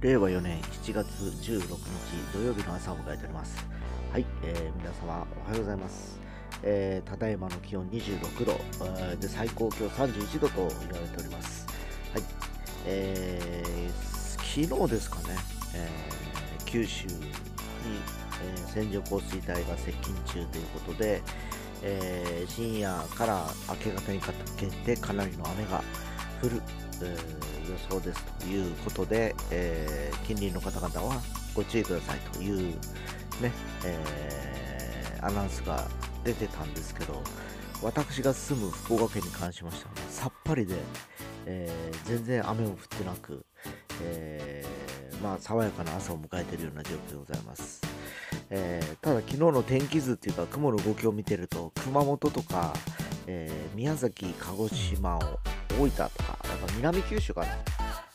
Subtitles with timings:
[0.00, 1.76] 令和4年7月16日
[2.32, 3.66] 土曜日の朝を迎えております。
[4.10, 6.18] はい、えー皆様おはようございます。
[6.62, 11.66] えーただいまの気温26度、えーで最高気温31度と言われております。
[12.14, 12.22] はい、
[12.86, 13.90] えー
[14.68, 15.36] 昨日ですかね、
[15.74, 17.12] えー九州に、
[18.42, 21.20] えー線状降水帯が接近中ということで、
[21.82, 25.84] えー深夜から明け方にかけてかなりの雨が
[26.42, 26.62] 降る、
[27.02, 27.16] え
[27.70, 31.20] 予想ですということで、えー近隣の方々は
[31.54, 32.70] ご注意くださいという、
[33.42, 33.52] ね
[33.84, 35.86] えーアナウンスが
[36.24, 37.22] 出てたんですけど
[37.82, 40.76] 私が住む福岡県に関しましては、ね、さっぱりで、
[41.46, 43.44] えー全然雨も降ってなく、
[44.02, 47.80] えーまあ、爽やかな朝を迎えているような状況でございます。
[48.50, 52.72] えーただ昨日の天気図っていうか雲の動きを見てると熊本とか、
[53.26, 55.20] え宮崎鹿児島を
[55.78, 56.10] 大分とかやっ
[56.66, 57.46] ぱ南九州かな、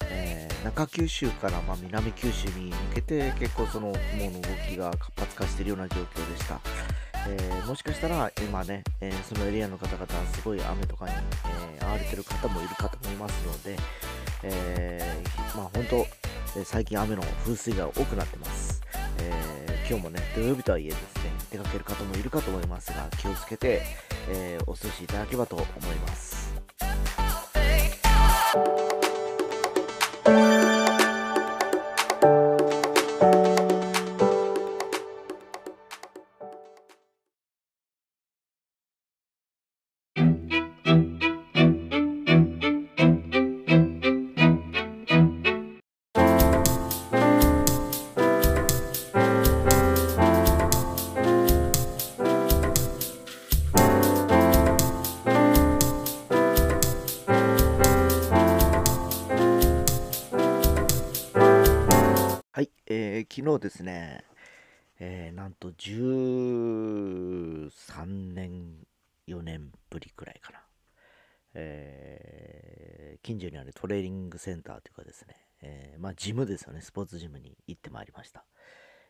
[0.10, 6.60] えー中九州からま南九州に向けて結構その雲の動きが活発化しているような状況でした、
[7.30, 13.78] えーもしかしたら今ね、えーそのエリアの方々すごい雨とかに、えー遭われてる方もいるかと思いますので、
[14.42, 15.24] え
[15.56, 15.98] まあ本当、
[16.60, 18.82] え最近雨の風水が多くなってます、
[19.20, 23.84] え今日もね土曜日とはいえですね出かける方もいるかと思いますが気をつけて、
[24.30, 26.45] えお過ごしいただければと思います。
[63.38, 64.24] 昨日ですね、
[64.98, 68.88] えーなんと13年、
[69.28, 70.60] 4年ぶりくらいかな、
[71.54, 78.46] えー近所にあるトレーニングセンターというかですね、えーまあジムですよね、スポーツジムに行ってまいりました。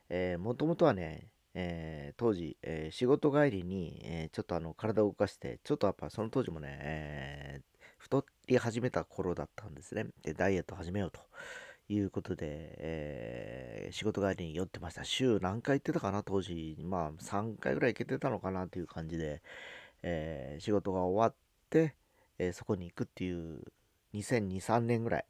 [0.09, 7.62] えー、もともとはね、えー当時、えー仕事帰りに、えちょっとあの体を動かして、ちょっとやっぱその当時もね、え
[8.00, 10.07] 太り始めた頃だったんですね。
[10.24, 11.19] で、ダイエット始めようと。
[11.88, 12.46] いうことで、
[12.80, 13.44] え
[13.91, 15.03] 仕事帰りに寄ってました。
[15.03, 16.78] 週何回行ってたかな、当時。
[16.81, 19.41] まあ、3回ぐらい行けてたのかなという感じで、
[20.03, 21.35] えー仕事が終わっ
[21.69, 21.95] て、
[22.40, 23.63] えーそこに行くっていう、
[24.13, 25.25] 2002、3年ぐらい。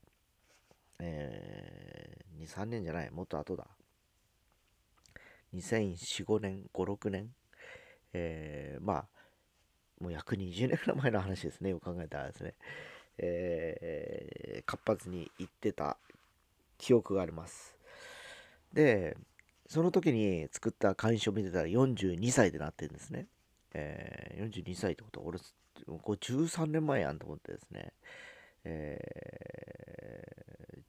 [1.00, 3.68] えー、2、3年じゃない、もっと後だ。
[5.54, 7.34] 2004、5年、5、6年。
[8.14, 9.08] えーまあ、
[10.00, 12.56] もう約20年ぐらい前の話ですね、よく考えたらですね。
[13.18, 15.98] えー活発に行ってた
[16.78, 17.75] 記憶があります。
[18.76, 19.18] で、
[19.70, 23.28] その時に作った会員証を見てたら42歳でなってるんですね。
[23.74, 25.40] えー42歳ってことは、俺、
[26.04, 27.94] これ13年前やんと思ってですね。
[28.66, 29.00] え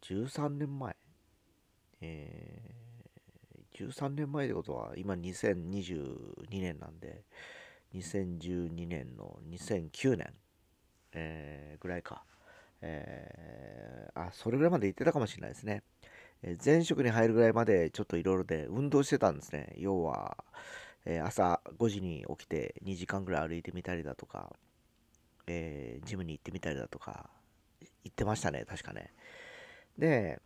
[0.00, 0.96] ー13年前。
[2.00, 2.76] えー
[3.72, 7.24] 13年前ってことは、今2022年なんで、
[7.92, 10.32] 2012年の2009年、
[11.12, 12.24] えーぐらいか。
[12.82, 15.82] えーあ、それぐらいまで行ってたかもしれないですね。
[16.42, 19.74] え前職に入るぐらいまでちょっといろいろで運動してたんですね。
[19.78, 20.44] 要は、
[21.04, 24.54] え朝5時に起きて2時間ぐらい歩いてみたりだとか、
[25.46, 27.30] えージムに行ってみたりだとか、
[28.04, 29.12] 行ってましたね、確かね。
[29.98, 30.40] で、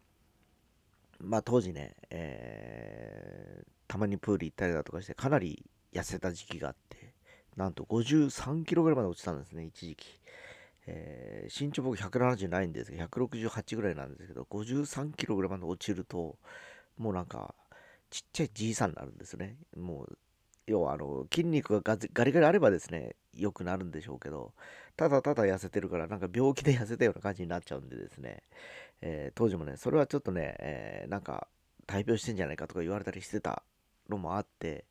[1.19, 7.13] まあ当時ね、えーたまにプール行ったりだとかして、かなり痩せた時期があって、
[7.57, 10.21] なんと53キロぐらいまで落ちたんですね、一時期。
[10.91, 16.39] えー身長僕170ないんですけど、168ぐらいなんですけど、53キロぐらいまで落ちると、
[16.99, 17.55] もうなんか、
[18.11, 19.57] ちっちゃいじいさんになるんですね。
[19.77, 20.19] もう、
[20.67, 24.55] 要はあの、筋肉がガリガリあればですね、良くなるんでしょうけど、
[24.97, 28.43] ただただ痩せてるから、なんか病気で痩せたような感じになっちゃうんでですね、
[29.03, 31.49] えー当時もね、それはちょっとね、えーなんか、
[31.87, 33.63] 大病してんじゃないかとか言われたりしてた
[34.09, 34.85] のもあって、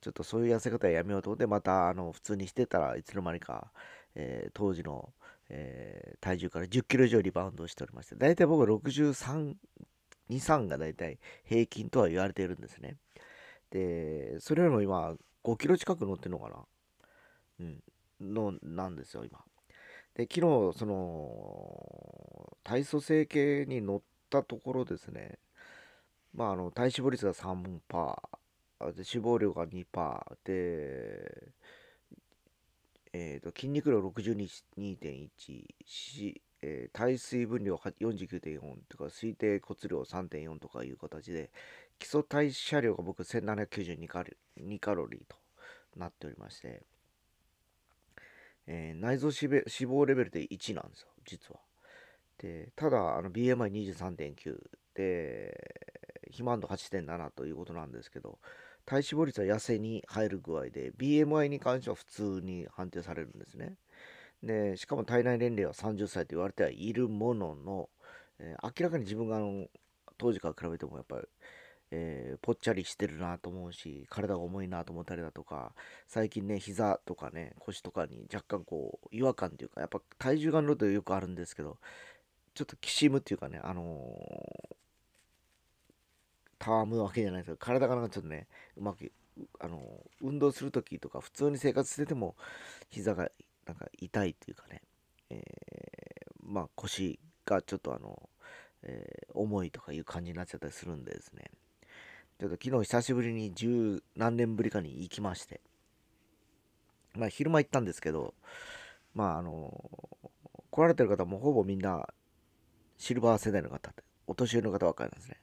[0.00, 3.72] ちょっとそういう痩せ方はやめようと思って、また、あの、普通にしてたらいつの間にか、
[4.14, 5.12] えー当時の、
[5.48, 9.54] えー体重から10キロ以上リバウンドしておりまして、大体僕は63、
[10.28, 12.96] 2、3が大体平均とは言われているんですね。
[13.70, 16.66] で、それよりも今、5キロ近く乗ってるのかな？
[17.60, 17.82] うん。
[18.20, 19.38] の、なんですよ、今。
[20.14, 20.34] で、昨
[20.72, 25.38] 日、その、体組成計に乗ったところですね、
[26.34, 27.80] まあ、あの、体脂肪率が3%、
[28.80, 31.52] で脂肪量が2%で、
[33.20, 41.50] えーと、筋肉量62.1、しえー、耐水分量49.4とか推定骨量3.4とかいう形で
[41.98, 44.30] 基礎代謝量が僕1792カロ
[44.60, 45.36] 2カロリーと
[45.96, 46.82] なっておりまして、
[48.68, 51.60] えー、内臓脂肪レベルで1なんですよ実は。
[52.38, 54.56] でただあの BMI23.9
[54.94, 55.90] で
[56.26, 58.38] 肥満度8.7ということなんですけど
[58.88, 63.74] 体脂肪率は痩せに入る具合で BMI に関しては普通に判定されるんですね。
[64.42, 67.90] でしかも体内年齢は30歳と言われてはいるものの、
[68.38, 69.66] えー、明らかに自分があの
[70.16, 71.26] 当時から比べてもやっぱり、
[71.90, 75.74] えー、ぽっちゃりしてるなと思うし体が重いなと思ったりだとか
[76.06, 81.76] 最近ね膝とかね腰とかに若干こう違和感というかやっぱ体重が乗るとよくあるんですけど
[82.54, 84.76] ちょっときしむっていうかねあのー、
[86.58, 88.46] たわむわけじゃないですけど体がなんかちょっとね
[88.76, 89.12] うまく
[89.60, 89.80] あの
[90.20, 92.34] 運動する時とか普通に生活してても
[92.88, 93.30] 膝が
[93.66, 94.82] なんか痛いっていうかね、
[95.30, 95.40] えー、
[96.42, 98.28] まあ腰がちょっとあの、
[98.82, 101.50] えー、重いとかいう感じになっちゃったりするんでですね、
[102.40, 105.60] ちょっと昨日久しぶりに十何年ぶりかに行きまして、
[107.14, 108.34] まあ昼間行ったんですけど、
[109.14, 109.90] まああの
[110.70, 112.08] 来られてる方もほぼみんな
[112.96, 115.36] シルバー世代の方で、お年寄りの方ばっかりなんですね。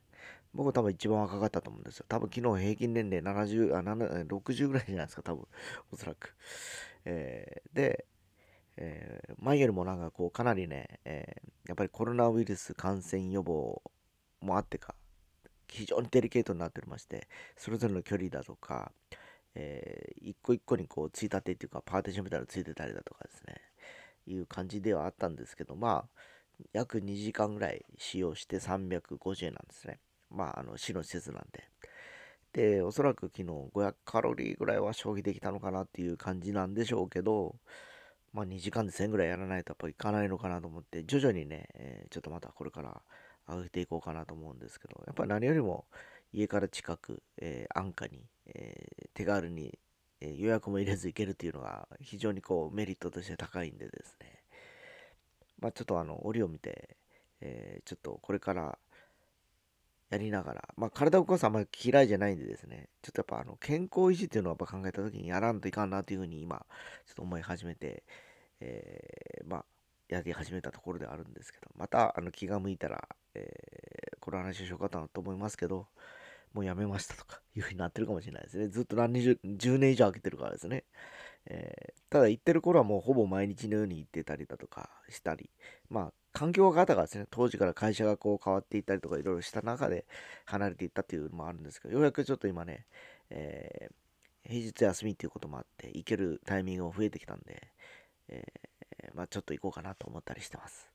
[0.55, 2.05] 僕多分一番若かったと思うんですよ。
[2.07, 5.47] 多分昨日平均年齢70あ60ぐらいじゃないですか、多分、
[5.91, 6.35] おそらく。
[7.05, 8.05] えー、で、
[8.77, 13.81] えー、前よりもなんかこうかなりね、えー、やっぱりコロナウイルス感染予防
[14.41, 14.95] もあってか
[15.67, 18.91] 非常にデリケートになっておりましてそれぞれの距離だとか、
[19.55, 23.55] えー、一個一個にこうついたてっていうかパーティションみたいなのついてたりだとかですね
[24.27, 29.99] いう感じではあったんですけどまあ約2時間ぐらい使用して350円なんですね
[30.29, 31.63] まああの市の施設なんで。
[32.53, 33.43] でおそらく昨日
[33.73, 37.57] 500カロリーぐらいは消費できたのかなっていう感じなんでしょうけど
[38.35, 43.01] まあ、2時間で1000ぐらいやらないとやっぱいかないのかなと思って、徐々にね、えー、ちょっとまたこれから
[43.47, 45.85] 上げていこうかなと思うんですけど、やっぱり何よりも
[46.33, 49.79] 家から近く、えー、安価に、えー、手軽に、
[50.19, 54.43] え、予約も入れず行けるっていうのが非常にこうメリットとして高いんでですね、
[55.61, 56.97] まあ、ちょっとあの、折を見て、
[57.39, 58.77] えちょっとこれから
[60.15, 66.65] やりながら、まあ、体を動かすあんまり嫌いじゃないんでですね、ちょっとやっぱあの健康維持っていうのをやっぱ考えた時にやらんといかんなというふうに今、
[67.05, 68.03] ちょっと思い始めて、
[68.61, 69.65] えー、まあ、
[70.07, 75.87] やり始めたところではあるんですけど、またあの気が向いたら、えー、この話をしようかなと思いますけど、
[76.53, 78.69] もうやめましたとかいうふうになってるかもしれないですね。
[78.69, 80.85] ずっと何十、10年以上空けてるからですね。
[81.47, 85.49] えー、ただ行ってる頃はもうほぼ毎日のように行ってたりだとかしたり、
[85.89, 90.05] まあ環境が方がですね、当時から会社がこう変わっていったりとかいろいろした中で
[90.45, 92.85] 離れていったっていうのもあるんですけど、ようやくちょっと今ね、
[93.29, 97.67] えー、平日休みっていうこともあって行けるタイミングも増えてきたんで、
[98.27, 100.94] えー、まあ、ちょっと行こうかなと思ったりしてます。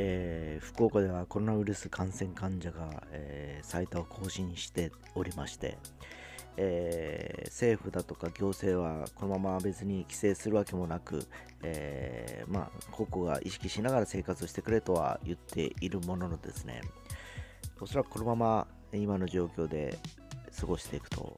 [0.00, 5.76] えー、福岡ではコロナウイルス感染患者が、えー、最多を更新しておりまして、
[6.56, 11.26] えー、政府だとか行政はこのまま別に規制するわけもなく、
[11.64, 16.80] えー、まあ、個々が意識しながら生活してくれとは言っているもののですね、
[17.80, 19.98] おそらくこのまま今の状況で
[20.56, 21.36] 過ごしていくと、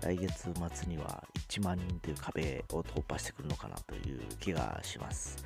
[0.00, 5.44] 来月末には1万人という壁を突破してくるのかなという気がします。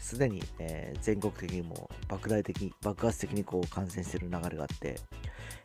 [0.00, 4.98] す、で、に、えー、全国的にも莫大的爆発的にこう感染している流れがあって、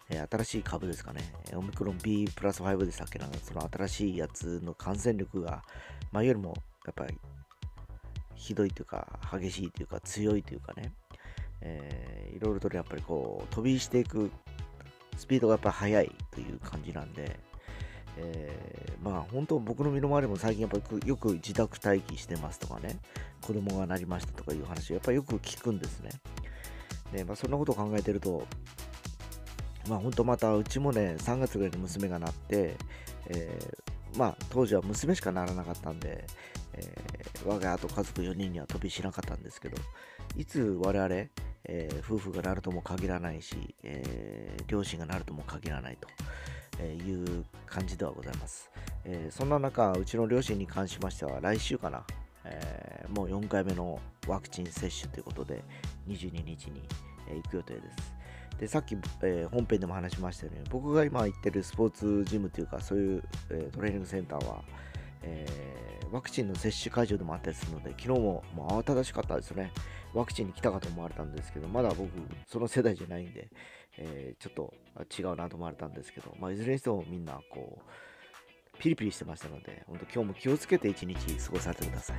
[0.10, 1.22] えー、新しい株ですかね、
[1.55, 5.63] オミクロン B プラス5でしたっけな、その新しいやつの感染力が
[6.12, 6.55] 前よりも
[6.86, 7.17] やっぱり
[8.36, 10.91] ひどいというか、激しいというか、強いというかね、
[11.62, 14.29] えー、いろいろとやっぱりこう飛びしていく
[15.17, 17.39] スピードがやっぱ速いという感じなんで、
[18.17, 23.00] えー、まあ本当僕の身の回りも最近やっぱりよく自宅待機してますとかね、
[23.41, 26.12] 子供がなりましたとかいう話をやっぱりよく聞くんですね。
[27.12, 28.46] で、まあそんなことを考えてると、
[29.88, 32.75] まあ本当またうちもね、3月ぐらいに娘がなって、
[33.27, 36.25] えー、まあ当時は娘しかならなかったんで、
[36.74, 39.77] えー、我が家と家族4人には飛びしなかったんですけど、
[40.38, 41.15] いつ我々、
[41.65, 46.08] えー、夫婦がなるとも限らないし、えー、両親がなるとも限らないと。
[46.82, 48.72] いう感じではございます、
[49.06, 52.03] えそんな中、うちの両親に関しましては来週かな、
[52.46, 55.63] えもう4回目のワクチン接種ということで
[56.08, 56.82] 22日に、
[57.27, 58.13] え行く予定です。
[58.60, 64.62] でさっき、えー、本編でも話しましたように僕が今行ってるスポーツジムというかそういう、えー、トレーニングセンターは、
[65.24, 69.72] えー、ワクチンの接種会場でもあったりするので、昨日ももう慌ただしかったですね。
[70.13, 72.10] ワクチンに来たかと思われたんですけど、まだ僕、
[72.46, 73.50] その世代じゃないんで、
[73.98, 74.74] えー、ちょっと
[75.18, 82.18] 違うなと思われたんですけど、まあ、いずれにしてもみんな、こう、ピリピリしてましたので、本当今日も気をつけて一日過ごされてください。